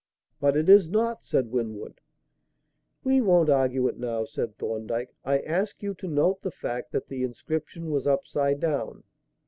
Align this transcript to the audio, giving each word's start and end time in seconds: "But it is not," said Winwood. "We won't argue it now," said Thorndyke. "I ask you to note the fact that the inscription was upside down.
"But 0.39 0.57
it 0.57 0.67
is 0.67 0.87
not," 0.87 1.23
said 1.23 1.51
Winwood. 1.51 2.01
"We 3.03 3.21
won't 3.21 3.51
argue 3.51 3.87
it 3.87 3.99
now," 3.99 4.25
said 4.25 4.57
Thorndyke. 4.57 5.13
"I 5.23 5.37
ask 5.41 5.83
you 5.83 5.93
to 5.93 6.07
note 6.07 6.41
the 6.41 6.49
fact 6.49 6.91
that 6.93 7.07
the 7.07 7.21
inscription 7.23 7.91
was 7.91 8.07
upside 8.07 8.59
down. 8.59 9.03